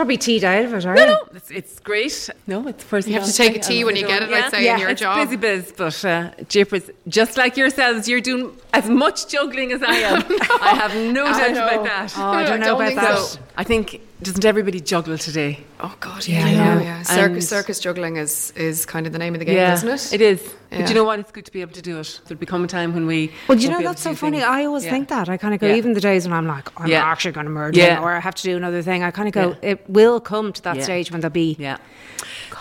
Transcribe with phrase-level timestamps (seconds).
[0.00, 1.08] probably teed out of it, are No, you?
[1.08, 2.30] no, it's, it's great.
[2.46, 3.06] No, it's first.
[3.06, 5.00] You have to take a tea when you get it, let's say, in your it's
[5.02, 5.22] job.
[5.22, 9.94] busy biz, but uh, jeepers, just like yourselves, you're doing as much juggling as I
[9.96, 10.22] am.
[10.62, 12.14] I have no I doubt about that.
[12.16, 13.18] Oh, I don't know about think that.
[13.18, 13.38] so.
[13.60, 15.58] I think doesn't everybody juggle today?
[15.80, 17.02] Oh God, Yeah, yeah, yeah, yeah.
[17.02, 20.14] Circus, circus juggling is is kind of the name of the game, isn't it?
[20.14, 20.40] It is.
[20.72, 20.78] Yeah.
[20.80, 21.18] But you know what?
[21.18, 22.20] It's good to be able to do it.
[22.24, 23.32] There'll become a time when we.
[23.48, 24.38] Well, do you know that's so funny.
[24.38, 24.48] things.
[24.48, 24.92] I always Yeah.
[24.92, 25.28] think that.
[25.28, 25.74] I kind of go, Yeah.
[25.74, 27.04] even the days when I'm like, I'm Yeah.
[27.04, 28.00] actually going to merge Yeah.
[28.02, 29.02] or I have to do another thing.
[29.02, 29.70] I kind of go, Yeah.
[29.72, 30.82] it will come to that Yeah.
[30.84, 31.56] stage when there'll be.
[31.58, 31.76] Yeah.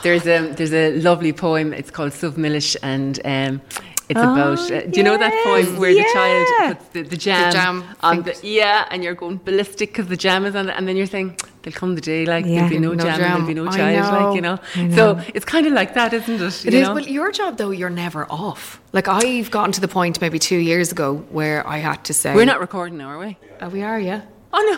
[0.04, 1.72] There's a there's a lovely poem.
[1.72, 3.62] It's called Suv Milish, and um,
[4.09, 4.59] it's Oh, about.
[4.72, 6.04] Uh, do you know that poem where yeah.
[6.04, 8.44] the child puts the, the jam, jam on the things.
[8.44, 11.38] yeah, and you're going ballistic because the jam is on it, and then you're saying
[11.62, 12.55] there'll come the day like Yeah.
[12.55, 13.32] there'll be no, No jam, and jam.
[13.32, 14.20] there'll be no I child, know.
[14.27, 14.59] like you know.
[14.88, 14.95] Know.
[14.95, 16.66] So it's kind of like that, isn't it?
[16.66, 16.88] It you is.
[16.88, 16.95] know?
[16.95, 18.82] Well, your job though, you're never off.
[18.94, 22.34] Like I've gotten to the point maybe two years ago where I had to say,
[22.34, 23.38] We're not recording now, are we?
[23.62, 24.21] Oh, we are, yeah.
[24.52, 24.77] Oh no.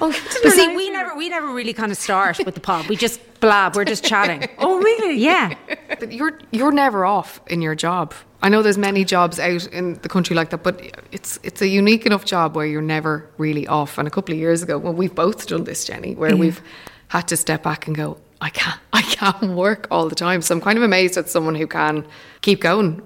[0.00, 2.88] Oh, But see, we never, we never really kind of start with the pod.
[2.88, 3.76] We just blab.
[3.76, 4.48] We're just chatting.
[4.58, 5.16] Oh really?
[5.18, 5.54] Yeah.
[5.98, 8.14] But you're you're never off in your job.
[8.42, 10.80] I know there's many jobs out in the country like that, but
[11.12, 13.98] it's it's a unique enough job where you're never really off.
[13.98, 16.62] And a couple of years ago, well, we've both done this, Jenny, where we've
[17.08, 20.40] had to step back and go, I can't, I can't work all the time.
[20.40, 22.06] So I'm kind of amazed at someone who can
[22.40, 23.02] keep going.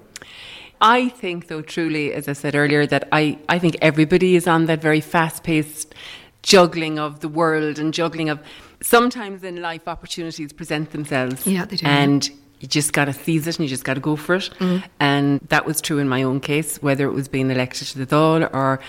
[0.81, 4.67] I think, though, truly, as I said earlier, that I, I think everybody is on
[4.67, 5.95] that very fast paced
[6.43, 8.39] juggling of the world and juggling of
[8.83, 11.47] sometimes in life opportunities present themselves.
[11.47, 11.87] Yeah, they do.
[11.87, 12.29] And
[12.61, 14.51] you just got to seize it and you just got to go for it.
[14.59, 14.85] Mm.
[15.01, 18.07] And that was true in my own case, whether it was being elected to the
[18.07, 18.81] Dáil or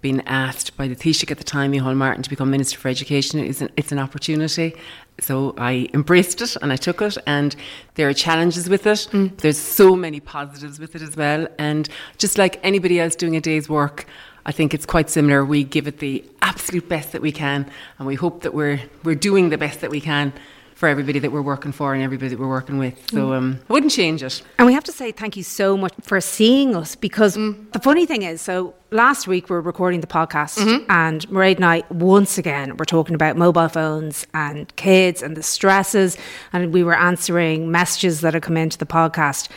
[0.00, 3.40] being asked by the Taoiseach at the time, Micheál Martin, to become Minister for Education.
[3.40, 4.74] It's an, it's an opportunity.
[5.20, 7.56] So I embraced it and I took it, and
[7.94, 9.08] there are challenges with it.
[9.12, 11.48] But there's so many positives with it as well.
[11.58, 14.06] And just like anybody else doing a day's work,
[14.46, 15.44] I think it's quite similar.
[15.44, 17.68] We give it the absolute best that we can,
[17.98, 20.32] and we hope that we're we're doing the best that we can
[20.78, 22.94] for everybody that we're working for and everybody that we're working with.
[23.10, 23.36] So mm.
[23.36, 24.42] um, I wouldn't change it.
[24.58, 27.72] And we have to say thank you so much for seeing us because mm.
[27.72, 30.88] the funny thing is, so last week we were recording the podcast mm-hmm.
[30.88, 35.42] and Mairead and I once again were talking about mobile phones and kids and the
[35.42, 36.16] stresses
[36.52, 39.48] and we were answering messages that had come into the podcast.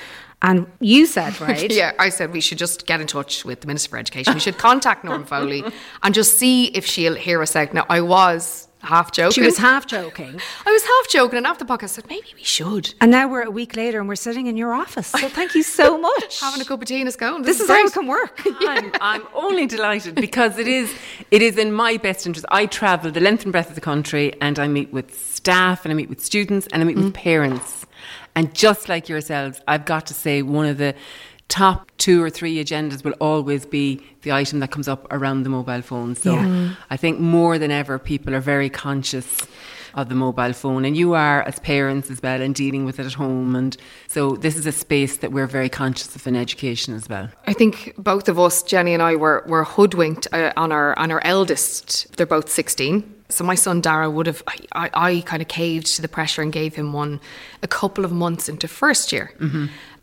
[0.42, 1.72] And you said, right?
[1.72, 4.34] Yeah, I said we should just get in touch with the Minister for Education.
[4.34, 5.64] We should contact Norma Foley
[6.02, 7.76] and just see if she'll hear us out.
[7.76, 9.34] Now, I was half joking.
[9.34, 10.40] She was half joking.
[10.66, 12.94] I was half joking, and after the podcast, I said maybe we should.
[13.02, 15.08] And now we're a week later and we're sitting in your office.
[15.08, 16.40] So thank you so much.
[16.40, 17.42] Having a cup of tea and a scone.
[17.44, 17.78] this is great.
[17.78, 18.42] how it can work.
[18.62, 20.94] I'm, I'm only delighted because it is
[21.32, 22.46] it is in my best interest.
[22.50, 25.92] I travel the length and breadth of the country and I meet with staff and
[25.92, 27.14] I meet with students and I meet with mm.
[27.14, 27.86] parents.
[28.34, 30.96] And just like yourselves, I've got to say one of the
[31.52, 35.50] top two or three agendas will always be the item that comes up around the
[35.50, 36.16] mobile phone.
[36.16, 36.76] So Yeah.
[36.90, 39.28] I think more than ever people are very conscious
[39.94, 43.06] of the mobile phone and you are as parents as well and dealing with it
[43.06, 43.76] at home and
[44.08, 47.28] so this is a space that we're very conscious of in education as well.
[47.46, 51.12] I think both of us, Jenny and I, were were hoodwinked uh, on our on
[51.12, 52.08] our eldest.
[52.16, 53.04] They're both sixteen.
[53.28, 54.42] So my son Dara would have.
[54.48, 57.20] I, I, I kind of caved to the pressure and gave him one
[57.64, 59.28] a couple of months into first year.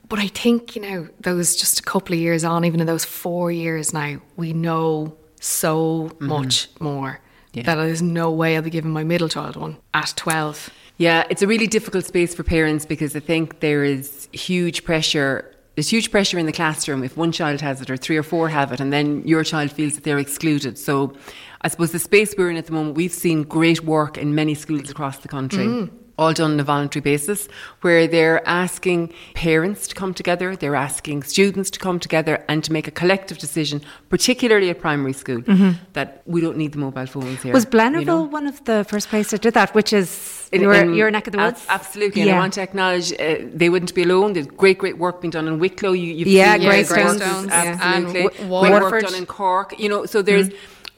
[0.09, 3.05] But I think you know those just a couple of years on, even in those
[3.05, 6.27] four years now, we know so mm-hmm.
[6.27, 7.21] much more.
[7.53, 7.63] Yeah.
[7.65, 10.71] That there's no way I'll be giving my middle child one at twelve.
[10.97, 15.55] Yeah, it's a really difficult space for parents because I think there is huge pressure.
[15.77, 18.49] There's huge pressure in the classroom if one child has it or three or four
[18.49, 20.77] have it, and then your child feels that they're excluded.
[20.77, 21.15] So,
[21.63, 24.55] I suppose the space we're in at the moment, we've seen great work in many
[24.55, 25.67] schools across the country.
[25.67, 25.91] Mm.
[26.19, 27.49] All done on a voluntary basis,
[27.83, 32.73] where they're asking parents to come together, they're asking students to come together and to
[32.73, 35.43] make a collective decision, particularly at primary school,
[35.93, 37.53] that we don't need the mobile phones here.
[37.53, 38.23] Was you Blennerville know?
[38.23, 41.29] one of the first places that did that, which is In- your, in- your neck
[41.29, 41.65] of the ab- woods?
[41.69, 42.23] absolutely.
[42.23, 44.33] And I want to acknowledge uh, they wouldn't be alone.
[44.33, 45.93] There's great, great work being done in Wicklow.
[45.93, 47.79] You, you've Yeah, seen Grey the work, Stones, yeah.
[47.81, 48.21] Absolutely.
[48.23, 49.79] And great Wa- work done in Cork.
[49.79, 50.49] You know, so there's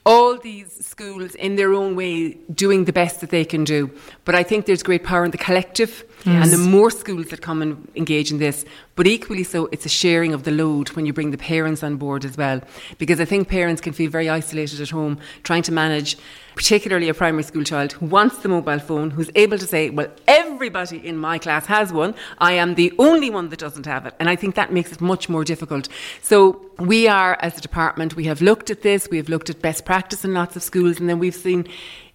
[0.05, 3.91] all these schools in their own way doing the best that they can do.
[4.25, 6.05] But I think there's great power in the collective.
[6.26, 8.64] And the more schools that come and engage in this,
[8.96, 11.96] but equally so, it's a sharing of the load when you bring the parents on
[11.96, 12.61] board as well.
[12.99, 16.19] Because I think parents can feel very isolated at home, trying to manage,
[16.55, 20.08] particularly a primary school child who wants the mobile phone, who's able to say, Well,
[20.28, 22.14] everybody in my class has one.
[22.38, 24.14] I am the only one that doesn't have it.
[24.20, 25.88] And I think that makes it much more difficult.
[26.20, 29.62] So we are, as a department, we have looked at this, we have looked at
[29.62, 31.67] best practice in lots of schools, and then we've seen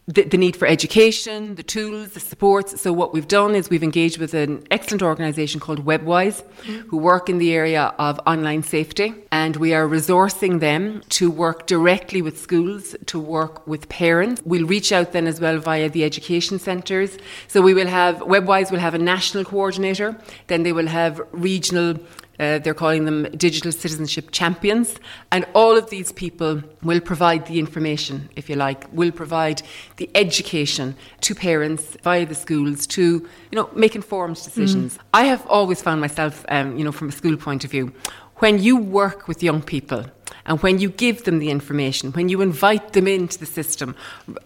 [0.08, 2.80] the, the, need for education, the tools, the supports.
[2.80, 6.88] So what we've done is we've engaged with an excellent organisation called Webwise, mm-hmm.
[6.90, 11.66] who work in the area of online safety, and we are resourcing them to work
[11.66, 14.44] directly with schools, to work with parents.
[14.46, 17.18] We'll reach out then as well via the education centres.
[17.48, 20.16] So we will have Webwise will have a national coordinator,
[20.48, 21.98] then they will have regional
[22.40, 24.96] uh, they're calling them digital citizenship champions.
[25.32, 29.62] And all of these people will provide the information, if you like, will provide
[29.98, 34.98] the education to parents via the schools to, you know, make informed decisions.
[34.98, 35.02] Mm.
[35.14, 37.94] I have always found myself, um, you know, from a school point of view,
[38.38, 40.06] when you work with young people,
[40.48, 43.96] and when you give them the information, when you invite them into the system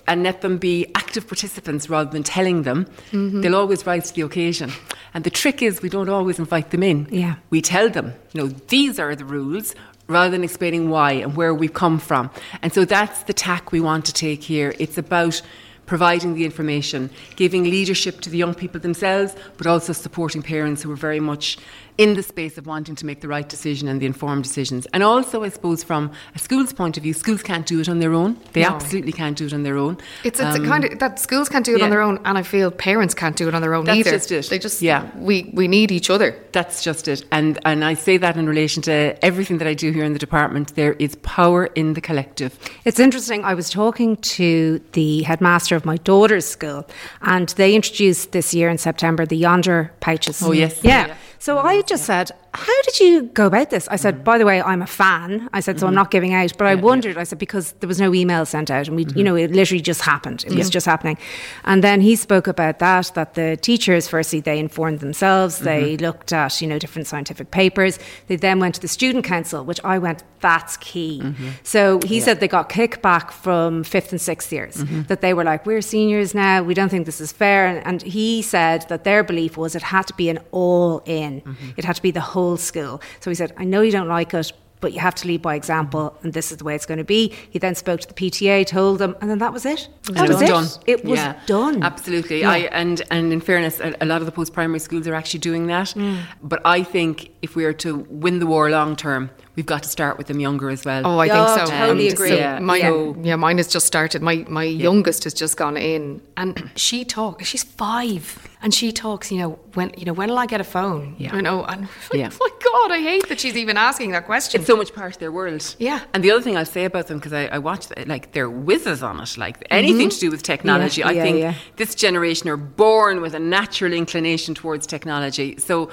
[0.08, 3.42] and let them be active participants rather than telling them, mm-hmm.
[3.42, 4.72] they'll always rise to the occasion.
[5.14, 7.08] And the trick is we don't always invite them in.
[7.12, 7.36] Yeah.
[7.50, 9.76] We tell them, you know, these are the rules
[10.08, 12.30] rather than explaining why and where we've come from.
[12.62, 14.74] And so that's the tack we want to take here.
[14.80, 15.42] It's about
[15.86, 20.92] providing the information, giving leadership to the young people themselves, but also supporting parents who
[20.92, 21.58] are very much
[22.00, 24.88] in the space of wanting to make the right decision and the informed decisions.
[24.94, 28.00] And also, I suppose, from a school's point of view, schools can't do it on
[28.00, 28.38] their own.
[28.54, 28.70] They no.
[28.70, 29.98] absolutely can't do it on their own.
[30.24, 31.84] It's, it's um, a kind of that schools can't do it yeah.
[31.84, 34.12] on their own, and I feel parents can't do it on their own That's either.
[34.12, 34.50] Just it.
[34.50, 35.12] They just yeah.
[35.18, 36.42] We we need each other.
[36.54, 37.26] That's just it.
[37.34, 40.20] And and I say that in relation to everything that I do here in the
[40.20, 40.76] department.
[40.76, 42.58] There is power in the collective.
[42.86, 43.44] It's interesting.
[43.44, 46.88] I was talking to the headmaster of my daughter's school,
[47.24, 50.42] and they introduced this year in September the Yondr pouches.
[50.42, 51.08] Oh yes, yeah.
[51.08, 51.16] yeah.
[51.42, 53.88] So I just said, How did you go about this?
[53.90, 54.24] I said, mm-hmm.
[54.24, 55.50] By the way, I'm a fan.
[55.54, 55.90] I said, So mm-hmm.
[55.90, 56.58] I'm not giving out.
[56.58, 57.22] But yeah, I wondered, yeah.
[57.22, 59.18] I said, because there was no email sent out and we, mm-hmm.
[59.18, 60.44] you know, it literally just happened.
[60.46, 60.58] It yeah.
[60.58, 61.18] was just happening.
[61.64, 65.60] And then he spoke about that, that the teachers, firstly, they informed themselves.
[65.60, 66.04] They mm-hmm.
[66.04, 68.00] looked at, you know, different scientific papers.
[68.28, 71.22] They then went to the student council, which I went, That's key.
[71.24, 71.50] Mm-hmm.
[71.64, 75.04] So he said they got kickback from fifth and sixth years, mm-hmm.
[75.04, 76.64] that they were like, We're seniors now.
[76.64, 77.68] We don't think this is fair.
[77.68, 81.20] And, and he said that their belief was it had to be an all in
[81.20, 81.42] in.
[81.42, 81.70] Mm-hmm.
[81.78, 83.02] It had to be the whole school.
[83.20, 84.52] So he said, I know you don't like it,
[84.82, 87.04] but you have to lead by example, and this is the way it's going to
[87.04, 87.34] be.
[87.50, 89.90] He then spoke to the PTA, told them, and then that was it.
[90.04, 90.48] That was, was, it.
[90.48, 90.68] Done.
[90.88, 91.84] It was yeah, done.
[91.84, 92.42] Absolutely.
[92.42, 92.52] Yeah.
[92.52, 95.42] I, and and in fairness, a, a, lot of the post primary schools are actually
[95.42, 95.88] doing that.
[95.88, 96.22] Mm.
[96.42, 99.90] But I think if we are to win the war long term, we've got to
[99.90, 101.06] start with them younger as well.
[101.06, 101.66] Oh, I think so.
[101.66, 102.30] Totally um, agree.
[102.30, 103.14] So yeah, my, yeah.
[103.22, 104.22] yeah, mine has just started.
[104.22, 104.84] My my yeah.
[104.84, 107.46] youngest has just gone in, and she talks.
[107.46, 109.34] She's five, and she talks.
[109.34, 111.18] You know, when you know when will I get a phone?
[111.18, 111.36] Yeah.
[111.36, 112.30] You know, and like, yeah.
[112.40, 114.62] my God, I hate that she's even asking that question.
[114.62, 115.76] It's so much part of their world.
[115.78, 116.00] Yeah.
[116.14, 119.04] And the other thing I'll say about them because I, I watch like they're whizzes
[119.04, 119.38] on it.
[119.38, 120.20] Like anything mm-hmm.
[120.20, 124.88] to do with technology, I think this generation are born with a natural inclination towards
[124.88, 125.58] technology.
[125.58, 125.90] So.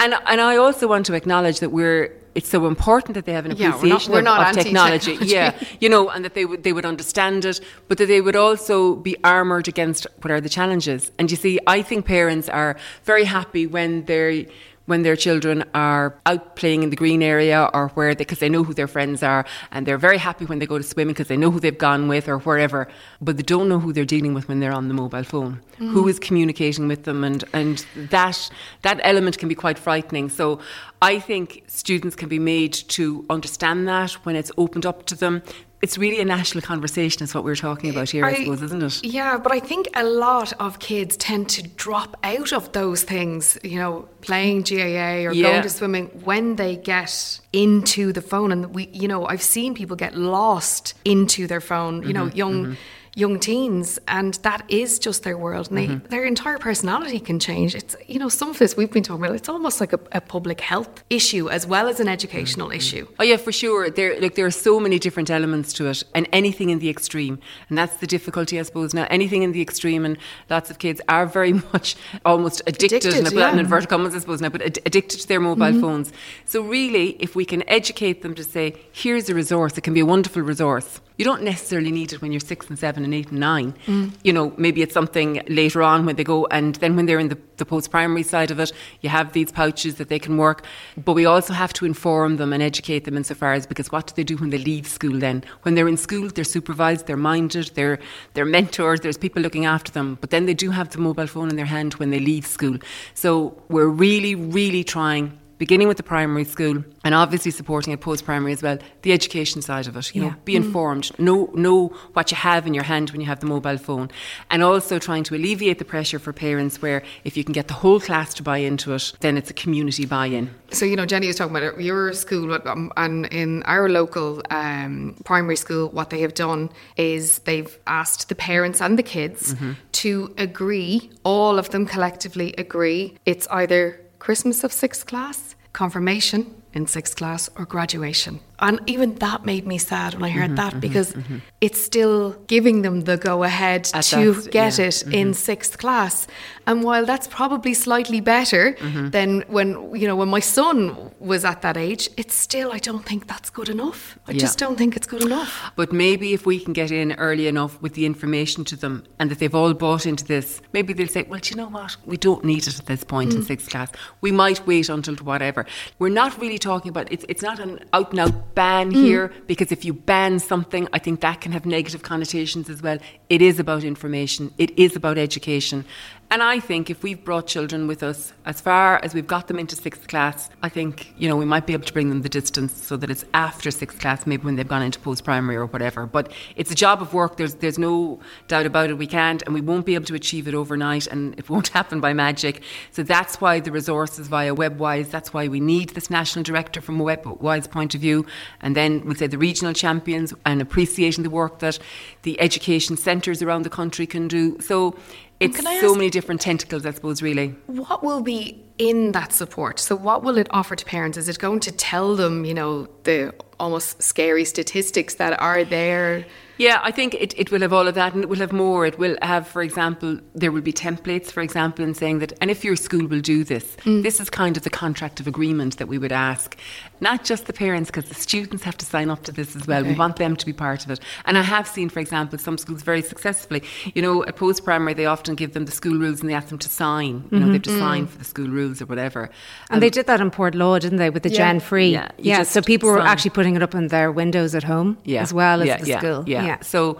[0.00, 3.44] And, and I also want to acknowledge that we're it's so important that they have
[3.44, 5.18] an appreciation yeah, we're not, we're of, of technology.
[5.22, 8.36] Yeah, you know, and that they would they would understand it, but that they would
[8.36, 11.12] also be armoured against what are the challenges.
[11.18, 14.44] And you see, I think parents are very happy when they're
[14.86, 18.48] when their children are out playing in the green area or where they, because they
[18.48, 21.28] know who their friends are and they're very happy when they go to swimming because
[21.28, 22.88] they know who they've gone with or wherever,
[23.20, 25.60] but they don't know who they're dealing with when they're on the mobile phone.
[25.78, 25.92] Mm.
[25.92, 28.50] Who is communicating with them and, and that,
[28.82, 30.28] that element can be quite frightening.
[30.28, 30.60] So
[31.00, 35.42] I think students can be made to understand that when it's opened up to them
[35.82, 38.82] it's really a national conversation is what we're talking about here, I, I, suppose, isn't
[38.82, 39.04] it?
[39.04, 43.58] Yeah, but I think a lot of kids tend to drop out of those things,
[43.64, 45.50] you know, playing GAA or yeah.
[45.50, 48.52] going to swimming when they get into the phone.
[48.52, 52.26] And we, you know, I've seen people get lost into their phone, you mm-hmm, know,
[52.26, 52.64] young.
[52.64, 52.74] Mm-hmm
[53.14, 56.06] young teens and that is just their world and mm-hmm.
[56.08, 59.36] their entire personality can change it's you know some of this we've been talking about
[59.36, 62.76] it's almost like a, a public health issue as well as an educational mm-hmm.
[62.76, 66.02] issue oh yeah for sure there like there are so many different elements to it
[66.14, 67.38] and anything in the extreme
[67.68, 70.16] and that's the difficulty I suppose now anything in the extreme and
[70.48, 73.52] lots of kids are very much almost addicted, addicted and yeah.
[73.52, 75.82] in inverted commas I suppose now but ad- addicted to their mobile mm-hmm.
[75.82, 76.12] phones
[76.46, 80.00] so really if we can educate them to say here's a resource it can be
[80.00, 83.30] a wonderful resource you don't necessarily need it when you're six and seven and eight
[83.30, 83.76] and nine.
[83.86, 84.10] Mm.
[84.24, 87.28] You know, maybe it's something later on when they go, and then when they're in
[87.28, 90.64] the, the post primary side of it, you have these pouches that they can work.
[90.96, 94.14] But we also have to inform them and educate them insofar as because what do
[94.16, 95.44] they do when they leave school then?
[95.62, 98.00] When they're in school, they're supervised, they're minded, they're,
[98.34, 100.18] they're mentored, there's people looking after them.
[100.20, 102.78] But then they do have the mobile phone in their hand when they leave school.
[103.14, 108.24] So we're really, really trying beginning with the primary school and obviously supporting it post
[108.24, 110.06] primary as well, the education side of it.
[110.14, 110.28] You Yeah.
[110.30, 111.80] know, be informed, know know
[112.16, 114.08] what you have in your hand when you have the mobile phone,
[114.50, 117.78] and also trying to alleviate the pressure for parents where if you can get the
[117.82, 120.50] whole class to buy into it, then it's a community buy-in.
[120.78, 125.14] So, you know, Jenny was talking about your school, um, and in our local um,
[125.24, 129.54] primary school, what they have done is they've asked the parents and the kids
[130.02, 133.82] to agree, all of them collectively agree, it's either
[134.22, 138.38] Christmas of sixth class, confirmation in sixth class, or graduation.
[138.62, 141.38] And even that made me sad when I heard mm-hmm, that mm-hmm, because mm-hmm.
[141.60, 144.86] it's still giving them the go ahead At to that- get yeah.
[144.86, 146.28] it in sixth class.
[146.66, 148.76] And while that's probably slightly better
[149.10, 149.68] than when
[150.00, 153.50] you know when my son was at that age, it's still I don't think that's
[153.50, 154.16] good enough.
[154.28, 154.38] I Yeah.
[154.38, 155.72] just don't think it's good enough.
[155.74, 159.28] But maybe if we can get in early enough with the information to them and
[159.30, 161.96] that they've all bought into this, maybe they'll say, well, do you know what?
[162.06, 163.46] We don't need it at this point in mm.
[163.46, 163.90] sixth class.
[164.20, 165.66] We might wait until whatever.
[165.98, 169.02] We're not really talking about it's, it's not an out and out ban mm-hmm.
[169.02, 172.98] here because if you ban something, I think that can have negative connotations as well.
[173.28, 175.84] It is about information, it is about education.
[176.32, 179.58] And I think if we've brought children with us as far as we've got them
[179.58, 182.30] into sixth class, I think, you know, we might be able to bring them the
[182.30, 185.66] distance so that it's after sixth class, maybe when they've gone into post primary or
[185.66, 186.06] whatever.
[186.06, 188.96] But it's a job of work, there's there's no doubt about it.
[188.96, 192.00] We can't and we won't be able to achieve it overnight and it won't happen
[192.00, 192.62] by magic.
[192.92, 196.98] So that's why the resources via WebWise, that's why we need this national director from
[196.98, 198.24] a WebWise point of view.
[198.62, 201.78] And then we'll say the regional champions and appreciating the work that
[202.22, 204.58] the education centres around the country can do.
[204.60, 204.96] So
[205.44, 207.48] it's so ask- many different tentacles, I suppose, really.
[207.66, 209.78] What will be in that support?
[209.78, 211.18] So, what will it offer to parents?
[211.18, 216.24] Is it going to tell them, you know, the almost scary statistics that are there?
[216.58, 218.86] Yeah, I think it, it will have all of that and it will have more.
[218.86, 222.52] It will have, for example, there will be templates, for example, in saying that, and
[222.52, 224.02] if your school will do this, mm.
[224.02, 226.56] this is kind of the contract of agreement that we would ask.
[227.00, 229.82] Not just the parents, because the students have to sign up to this as well.
[229.82, 231.00] We want them to be part of it.
[231.24, 233.64] And I have seen, for example, some schools very successfully,
[233.94, 236.48] you know, at post primary, they often give them the school rules and they ask
[236.48, 237.26] them to sign.
[237.32, 237.78] You know, they have to mm-hmm.
[237.80, 238.10] sign mm.
[238.10, 239.30] for the school rules or whatever.
[239.70, 241.38] And they um, did that in Portlaw, didn't they, with the Yeah.
[241.38, 241.90] Gen Free?
[241.90, 242.42] Yeah, yeah.
[242.42, 245.68] So people were actually putting it up in their windows at home as well as
[245.68, 246.24] yeah, the yeah, school.
[246.26, 246.60] Yeah.
[246.60, 246.98] So,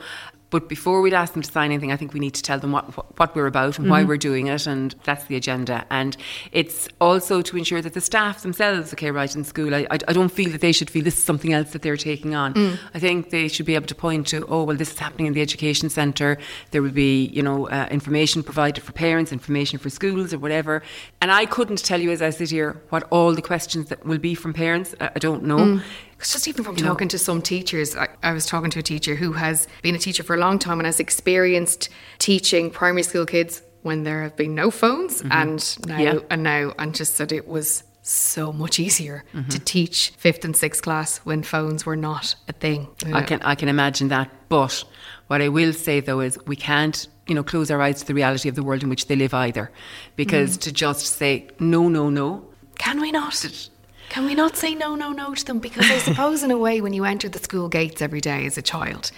[0.52, 2.72] but before we'd ask them to sign anything, I think we need to tell them
[2.72, 2.84] what,
[3.18, 4.08] what, we're about and why mm-hmm.
[4.08, 5.86] we're doing it, and that's the agenda.
[5.90, 6.14] And
[6.52, 10.28] it's also to ensure that the staff themselves, okay, right in school, I, I, don't
[10.28, 12.52] feel that they should feel this is something else that they're taking on.
[12.52, 12.78] Mm.
[12.92, 15.32] I think they should be able to point to, oh, well, this is happening in
[15.32, 16.36] the education centre.
[16.70, 20.82] There will be, you know, uh, information provided for parents, information for schools, or whatever.
[21.22, 24.18] And I couldn't tell you as I sit here what all the questions that will
[24.18, 24.94] be from parents.
[25.00, 25.56] I, I don't know.
[25.56, 25.82] Mm.
[26.22, 27.96] It's just even from talking to some teachers.
[27.96, 30.60] I, I was talking to a teacher who has been a teacher for a long
[30.60, 31.88] time and has experienced
[32.18, 35.32] teaching primary school kids when there have been no phones mm-hmm.
[35.32, 36.18] and now Yeah.
[36.30, 39.48] and now and just said it was so much easier mm-hmm.
[39.48, 42.86] to teach fifth and sixth class when phones were not a thing.
[43.12, 44.30] I can I can imagine that.
[44.48, 44.84] But
[45.26, 48.14] what I will say though is we can't you know close our eyes to the
[48.14, 49.72] reality of the world in which they live either,
[50.14, 50.60] because mm.
[50.62, 52.44] to just say no no no.
[52.78, 53.44] Can we not?
[54.12, 55.58] Can we not say no, no, no to them?
[55.58, 58.58] Because I suppose, in a way, when you enter the school gates every day as
[58.58, 59.10] a child,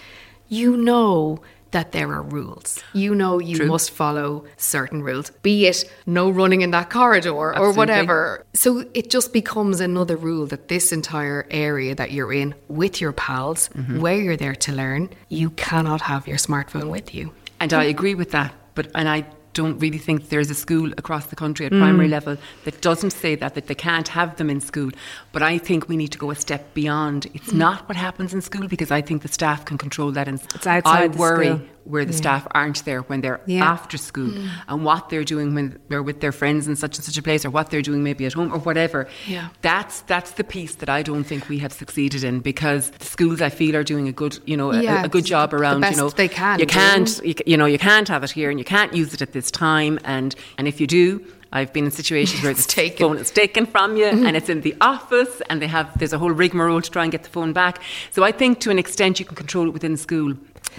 [0.47, 2.81] you know that there are rules.
[2.93, 3.65] You know you True.
[3.65, 8.45] must follow certain rules, be it no running in that corridor or whatever.
[8.53, 13.11] So it just becomes another rule that this entire area that you're in with your
[13.11, 13.99] pals, Mm-hmm.
[13.99, 17.33] where you're there to learn, you cannot have your smartphone with you.
[17.59, 18.53] And I agree with that.
[18.75, 19.25] But and I
[19.55, 22.11] don't really think there's a school across the country at primary mm.
[22.11, 24.91] level that doesn't say that that they can't have them in school.
[25.31, 27.25] But I think we need to go a step beyond.
[27.33, 27.57] It's mm.
[27.57, 30.27] not what happens in school because I think the staff can control that.
[30.27, 31.61] And It's outside I the worry school.
[31.85, 33.63] Where the staff aren't there when they're Yeah.
[33.63, 34.49] after school mm.
[34.67, 37.45] and what they're doing when they're with their friends in such and such a place
[37.45, 39.07] or what they're doing maybe at home or whatever.
[39.27, 39.49] Yeah.
[39.61, 43.39] That's that's the piece that I don't think we have succeeded in because the schools
[43.41, 45.57] I feel are doing a good you know a- Yeah, a, a good job the
[45.57, 46.59] around best you know they can.
[46.59, 49.21] You can't you, you know you can't have it here and you can't use it
[49.21, 51.23] at this time and and if you do
[51.53, 52.97] I've been in situations where It's the taken.
[53.07, 54.25] phone is taken from you mm-hmm.
[54.25, 57.11] and it's in the office and they have there's a whole rigmarole to try and
[57.11, 57.79] get the phone back
[58.11, 60.33] so I think to an extent you can control it within school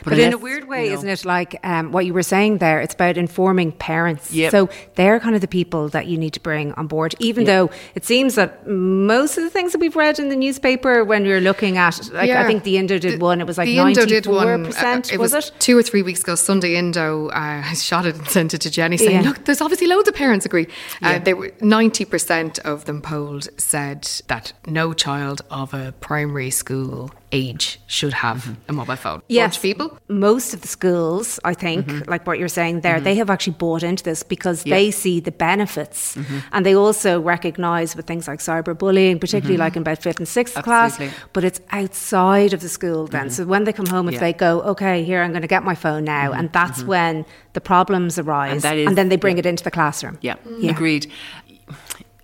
[0.04, 1.24] But, in a weird you way, know- isn't it?
[1.24, 4.32] Like um, what you were saying there, it's about informing parents.
[4.32, 4.50] Yep.
[4.50, 7.70] So they're kind of the people that you need to bring on board, even though
[7.94, 11.30] it seems that most of the things that we've read in the newspaper when we
[11.30, 14.04] were looking at, like I think the Indo did one, it was like the Indo
[14.06, 15.54] did 94%, one, uh, it was, was, it?
[15.58, 16.34] two or three weeks ago.
[16.34, 17.32] Sunday Indo, uh,
[17.66, 19.28] I shot it and sent it to Jenny, saying, Yeah.
[19.28, 20.66] "Look, there's obviously loads of parents agree."
[21.02, 26.50] Uh, they were ninety percent of them polled said that no child of a primary
[26.50, 28.71] school age should have Mm-hmm.
[28.71, 29.23] a mobile phone.
[29.28, 29.59] Yes.
[29.59, 29.99] People.
[30.09, 32.11] Most of the schools, I think, Mm-hmm.
[32.11, 35.33] like what you're saying there, they have actually bought into this because they see the
[35.33, 36.16] benefits.
[36.52, 40.54] And they also recognise with things like cyberbullying, particularly like in about fifth and sixth
[40.62, 41.14] class, Mm-hmm.
[41.33, 43.30] But it's outside of the school then.
[43.30, 44.21] So when they come home, if Yeah.
[44.21, 47.61] they go, okay, here, I'm going to get my phone now, and that's when the
[47.61, 48.52] problems arise.
[48.52, 49.40] And, that is- then they bring yeah.
[49.40, 50.18] it into the classroom.
[50.21, 50.71] Yeah, Yeah.
[50.71, 51.11] agreed.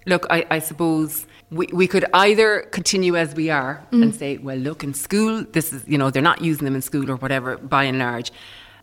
[0.06, 4.18] Look, I, I suppose we, we could either continue as we are and mm.
[4.18, 7.10] say, well, look, in school, this is, you know, they're not using them in school
[7.10, 8.32] or whatever, by and large.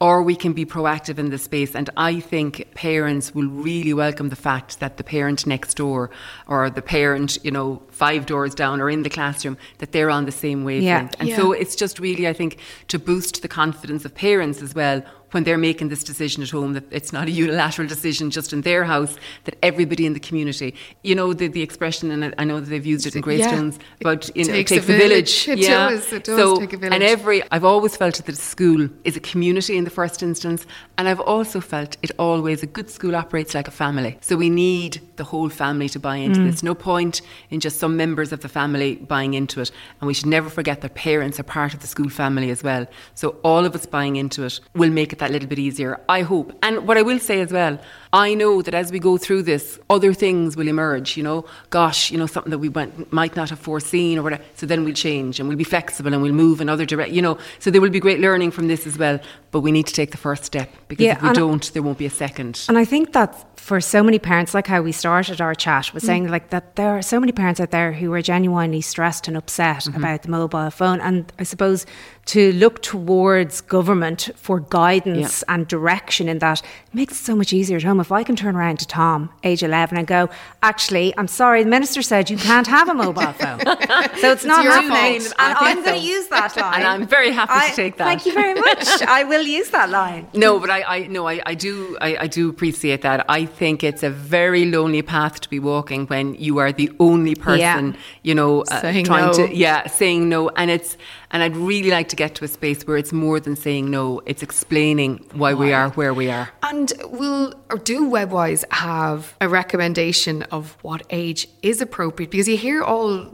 [0.02, 1.76] Or we can be proactive in this space.
[1.76, 6.10] And I think parents will really welcome the fact that the parent next door
[6.48, 10.26] or the parent, you know, five doors down or in the classroom, that they're on
[10.26, 11.16] the same wavelength.
[11.20, 11.36] And Yeah.
[11.36, 15.44] so it's just really, I think, to boost the confidence of parents as well when
[15.44, 18.84] they're making this decision at home that it's not a unilateral decision just in their
[18.84, 22.70] house, that everybody in the community, you know, the, the expression, and I- know that
[22.70, 23.24] they've used it in Yeah.
[23.24, 25.46] Greystones about, you know, it takes a takes a village.
[25.46, 25.60] village.
[25.60, 26.94] It does, it does so, take a village.
[26.96, 30.66] And every, I've always felt that the school is a community in the first instance,
[30.98, 34.18] and I've also felt it always, a good school operates like a family.
[34.22, 36.50] So we need the whole family to buy into mm.
[36.50, 36.64] this.
[36.64, 39.72] No point in just some members of the family buying into it.
[40.02, 42.88] And we should never forget that parents are part of the school family as well.
[43.16, 46.22] So all of us buying into it will make it that little bit easier, I
[46.22, 46.58] hope.
[46.64, 47.80] And what I will say as well,
[48.12, 52.10] I know that as we go through this, other things will emerge, you know, gosh,
[52.10, 54.44] you know, something that we went, might not have foreseen or whatever.
[54.56, 57.22] So then we'll change and we'll be flexible and we'll move in other direct, you
[57.22, 57.38] know.
[57.60, 59.20] So there will be great learning from this as well.
[59.51, 62.00] But we need to take the first step because Yeah, if we don't, there won't
[62.00, 62.66] be a second.
[62.68, 66.04] And I think that for so many parents, like how we started our chat, was
[66.04, 66.30] saying mm.
[66.32, 69.84] like that there are so many parents out there who are genuinely stressed and upset
[69.84, 69.98] mm-hmm.
[69.98, 71.00] about the mobile phone.
[71.01, 71.86] And I suppose
[72.25, 76.62] to look towards government for guidance and direction in that
[76.94, 77.99] makes it so much easier at home.
[78.00, 80.29] If I can turn around to Tom, age 11, and go,
[80.63, 83.60] actually, I'm sorry, the minister said you can't have a mobile phone.
[84.20, 85.22] so it's not your happening.
[85.22, 86.74] And I I'm going to use that line.
[86.75, 88.06] And I'm very happy to take that.
[88.06, 88.88] Thank you very much.
[89.08, 90.27] I will use that line.
[90.34, 93.25] No, but I, I no, I, I do, I, I do appreciate that.
[93.29, 97.36] I think it's a very lonely path to be walking when you are the only
[97.36, 97.60] person,
[97.94, 98.00] Yeah.
[98.24, 99.34] you know, uh, Saying trying no.
[99.34, 100.50] to, yeah, saying no.
[100.50, 100.98] And it's,
[101.32, 104.22] and I'd really like to get to a space where it's more than saying no.
[104.26, 106.50] It's explaining why, we are where we are.
[106.64, 112.32] And will or do Webwise have a recommendation of what age is appropriate?
[112.32, 113.26] Because you hear all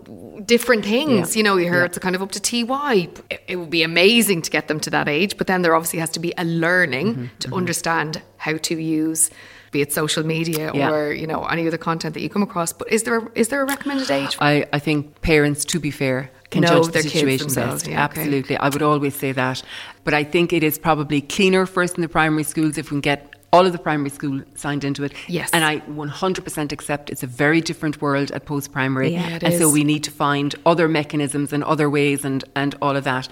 [0.46, 1.36] different things.
[1.36, 1.40] Yeah.
[1.40, 1.86] You know, you hear Yeah.
[1.86, 3.10] it's kind of up to TY.
[3.30, 6.00] It, it would be amazing to get them to that age, but then there obviously
[6.00, 9.30] has to be a learning Mm-hmm, to understand how to use
[9.72, 10.90] be it social media Yeah.
[10.92, 12.72] or you know any other content that you come across.
[12.74, 14.38] But is there is there a recommended age?
[14.40, 17.88] I, I think parents, to be fair, can Know judge the situation best.
[17.88, 18.22] yeah, okay.
[18.22, 18.58] Absolutely.
[18.58, 19.62] I would always say that.
[20.04, 23.02] But I think it is probably cleaner first in the primary schools if we can
[23.02, 25.14] get all of the primary school signed into it.
[25.28, 25.50] Yes.
[25.54, 29.14] And I 100% accept it's a very different world at post primary.
[29.14, 32.76] Yeah, it and so we need to find other mechanisms and other ways and, and
[32.82, 33.30] all of that.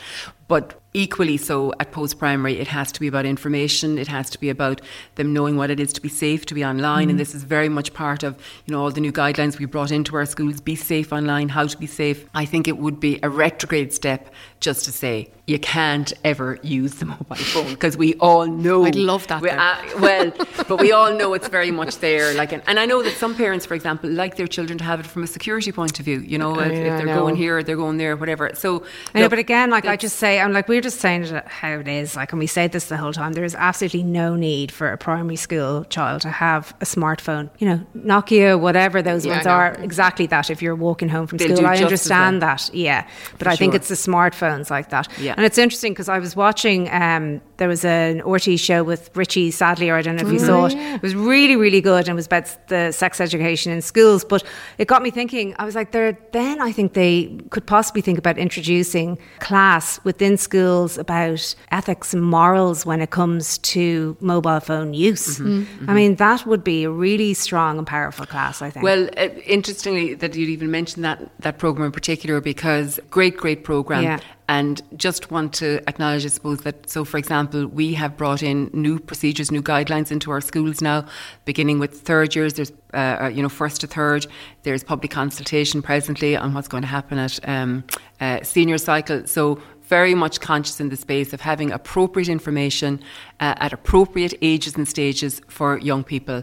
[0.48, 3.98] But equally so at post primary, it has to be about information.
[3.98, 4.82] It has to be about
[5.16, 7.10] them knowing what it is to be safe, to be online.
[7.10, 9.92] And this is very much part of, you know, all the new guidelines we brought
[9.92, 10.62] into our schools.
[10.62, 12.26] Be safe online, how to be safe.
[12.34, 16.96] I think it would be a retrograde step just to say you can't ever use
[16.96, 18.86] the mobile phone because we all know.
[18.86, 20.32] I'd love that we- uh, well,
[20.68, 22.34] but we all know it's very much there.
[22.34, 25.00] Like, and, and I know that some parents, for example, like their children to have
[25.00, 26.20] it from a security point of view.
[26.20, 27.20] You know, if, if they're know.
[27.20, 28.52] going here, they're going there, whatever.
[28.54, 31.80] So, look, but again, like I just say, I'm like we're just saying it how
[31.80, 32.16] it is.
[32.16, 33.34] Like, and we say this the whole time.
[33.34, 37.50] There is absolutely no need for a primary school child to have a smartphone.
[37.60, 40.50] You know, Nokia, whatever those Yeah, ones are, exactly that.
[40.50, 42.70] If you're walking home from They'll school, I understand that.
[42.74, 45.08] Yeah, but For I think it's the smartphones like that.
[45.20, 45.34] Yeah.
[45.38, 46.90] and it's interesting because I was watching.
[46.92, 49.96] Um, there was an RTÉ show with Richie Sadlier.
[49.96, 50.46] I don't know if you Mm-hmm.
[50.48, 50.74] saw it.
[50.96, 54.26] It was really, really good, and it was about the sex education in schools.
[54.26, 54.44] But
[54.78, 55.56] it got me thinking.
[55.60, 56.18] I was like, there.
[56.32, 62.24] Then I think they could possibly think about introducing class within schools about ethics and
[62.24, 65.40] morals when it comes to mobile phone use.
[65.40, 65.90] Mm-hmm.
[65.90, 68.62] I mean, that would be a really strong and powerful class.
[68.62, 68.84] I think.
[68.84, 73.64] Well, uh, interestingly, that you'd even mention that that program in particular because great, great
[73.64, 74.04] program.
[74.04, 74.20] Yeah.
[74.58, 78.70] And just want to acknowledge, I suppose, that so, for example, we have brought in
[78.72, 81.08] new procedures, new guidelines into our schools now,
[81.44, 82.54] beginning with third years.
[82.54, 84.28] There's, uh, you know, first to third.
[84.62, 87.84] There's public consultation presently on what's going to happen at um,
[88.22, 89.26] uh, senior cycle.
[89.26, 93.00] So very much conscious in the space of having appropriate information
[93.40, 96.42] uh, at appropriate ages and stages for young people.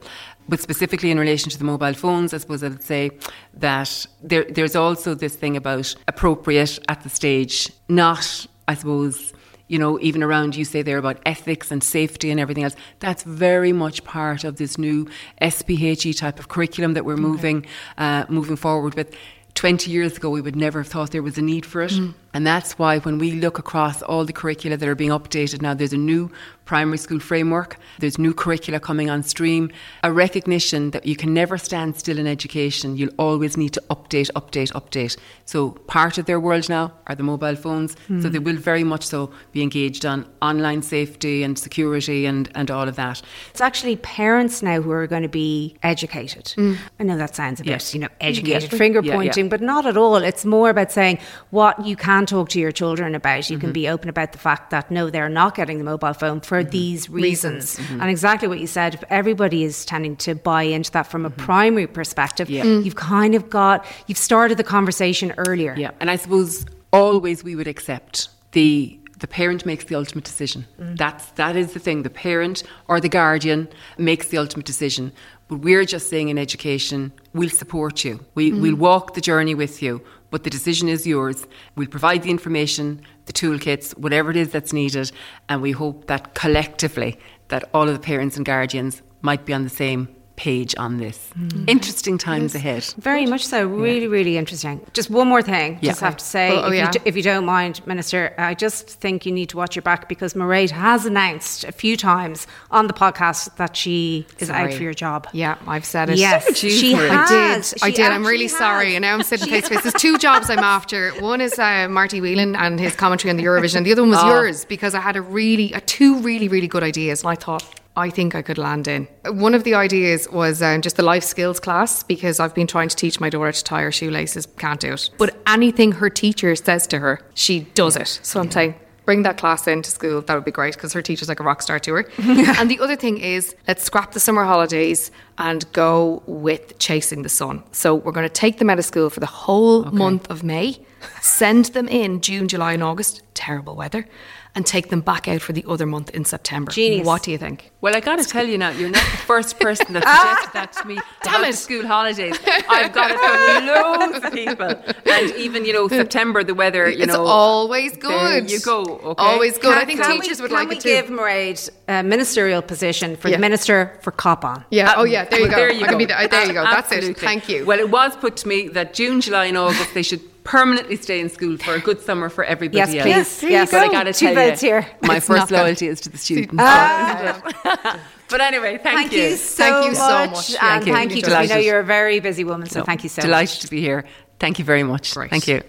[0.48, 3.11] But specifically in relation to the mobile phones, I suppose I'd say
[3.55, 9.33] that there, there's also this thing about appropriate at the stage, not, I suppose,
[9.68, 12.74] you know, even around you say there about ethics and safety and everything else.
[12.98, 15.09] That's very much part of this new
[15.40, 17.64] SPHE type of curriculum that we're moving
[17.96, 19.14] uh, moving forward with.
[19.55, 21.92] 20 years ago, we would never have thought there was a need for it.
[21.92, 22.14] Mm.
[22.32, 25.74] And that's why when we look across all the curricula that are being updated now,
[25.74, 26.30] there's a new
[26.64, 29.68] primary school framework, there's new curricula coming on stream,
[30.04, 32.96] a recognition that you can never stand still in education.
[32.96, 35.16] You'll always need to update, update, update.
[35.46, 37.96] So part of their world now are the mobile phones.
[38.08, 38.22] Mm.
[38.22, 42.70] So they will very much so be engaged on online safety and security and, and
[42.70, 43.20] all of that.
[43.50, 46.44] It's actually parents now who are going to be educated.
[46.56, 46.78] Mm.
[47.00, 47.94] I know that sounds a bit, yes.
[47.94, 48.78] you know, educated, yes.
[48.78, 49.48] finger pointing, yeah, yeah.
[49.48, 50.14] but not at all.
[50.16, 51.18] It's more about saying
[51.50, 53.50] what you can talk to your children about.
[53.50, 53.66] You mm-hmm.
[53.66, 56.62] can be open about the fact that no, they're not getting the mobile phone for
[56.62, 56.70] mm-hmm.
[56.70, 57.78] these reasons.
[57.78, 57.88] reasons.
[57.88, 58.00] Mm-hmm.
[58.00, 61.30] And exactly what you said, if everybody is tending to buy into that from a
[61.30, 61.40] mm-hmm.
[61.40, 62.64] primary perspective, yeah.
[62.64, 62.85] Mm.
[62.85, 65.74] you've kind of got, you've started the conversation earlier.
[65.76, 65.90] Yeah.
[66.00, 70.66] And I suppose always we would accept the the parent makes the ultimate decision.
[70.80, 70.96] Mm.
[70.96, 72.02] That's that is the thing.
[72.02, 75.12] The parent or the guardian makes the ultimate decision.
[75.48, 78.24] But we're just saying in education, we'll support you.
[78.35, 78.61] We, mm.
[78.62, 81.46] We'll walk the journey with you but the decision is yours.
[81.76, 85.12] We'll provide the information, the toolkits, whatever it is that's needed,
[85.48, 89.64] and we hope that collectively that all of the parents and guardians might be on
[89.64, 90.08] the same
[90.40, 91.18] page on this.
[91.38, 91.68] Mm.
[91.68, 92.61] Interesting times yes.
[92.61, 92.83] ahead.
[92.96, 93.66] Very much so.
[93.66, 94.16] Really, yeah.
[94.18, 94.81] really interesting.
[94.94, 95.79] Just one more thing.
[95.83, 95.90] Yeah.
[95.90, 96.90] Just have to say, oh, oh, if, yeah.
[96.94, 100.09] you, if, you, don't mind, Minister, I just think you need to watch your back
[100.09, 104.72] because Mairead has announced a few times on the podcast that she is sorry.
[104.72, 105.29] out for your job.
[105.35, 106.16] Yeah, I've said it.
[106.16, 107.11] Yes, she has.
[107.11, 107.64] I did.
[107.66, 108.07] She I did.
[108.11, 108.57] I'm really has.
[108.57, 108.96] sorry.
[108.96, 109.83] And now I'm sitting face to face.
[109.83, 111.11] There's two jobs I'm after.
[111.20, 113.85] One is uh, Marty Whelan and his commentary on the Eurovision.
[113.85, 114.29] The other one was oh.
[114.29, 117.22] yours because I had a really, a two really, really good ideas.
[117.24, 119.06] And I thought, I think I could land in.
[119.26, 122.88] One of the ideas was um, just the life skills class because I've been trying
[122.88, 125.10] to teach my daughter to tie her shoelaces, can't do it.
[125.18, 128.20] But anything her teacher says to her, she does it.
[128.22, 130.22] So I'm saying, bring that class into school.
[130.22, 132.10] That would be great because her teacher's like a rock star to her.
[132.58, 137.28] and the other thing is, let's scrap the summer holidays and go with chasing the
[137.28, 137.62] sun.
[137.72, 139.96] So we're going to take them out of school for the whole okay.
[139.96, 140.80] month of May,
[141.20, 143.22] send them in June, July, and August.
[143.34, 144.06] Terrible weather
[144.54, 146.70] and take them back out for the other month in September.
[146.70, 147.06] Genius.
[147.06, 147.70] What do you think?
[147.80, 150.02] Well, I got to tell you now, you're not the first person that
[150.52, 151.54] suggested that to me Damn about it.
[151.54, 152.38] school holidays.
[152.68, 156.88] I've got it from loads of people, and even you know September, the weather.
[156.88, 158.10] You it's know, always good.
[158.10, 158.82] There you go.
[158.82, 159.22] Okay.
[159.22, 159.72] Always good.
[159.74, 160.88] Can, I think teachers we, would like we it too.
[160.88, 163.36] Can we give Mairead a ministerial position for yeah.
[163.36, 164.64] the minister for COPON?
[164.70, 164.90] Yeah.
[164.90, 165.24] Uh, oh yeah.
[165.24, 165.56] There you go.
[165.56, 165.98] There you go.
[165.98, 166.64] The, there you go.
[166.64, 167.16] That's it.
[167.18, 167.64] Thank you.
[167.64, 171.20] Well, it was put to me that June, July, and August they should permanently stay
[171.20, 173.03] in school for a good summer for everybody yes, else.
[173.03, 173.09] Please.
[173.09, 173.70] Yes, yes.
[173.70, 174.87] But I got to tell you, here.
[175.03, 176.55] my it's first loyalty is to the students.
[176.59, 178.00] Ah.
[178.29, 179.22] but anyway, thank, thank you.
[179.22, 180.31] you so thank you so much.
[180.31, 180.50] much.
[180.50, 181.22] And thank you.
[181.22, 181.40] Thank you.
[181.40, 183.61] We know you're a very busy woman, so no, thank you so delighted much.
[183.61, 184.05] Delighted to be here.
[184.38, 185.14] Thank you very much.
[185.14, 185.31] Great.
[185.31, 185.62] Thank you.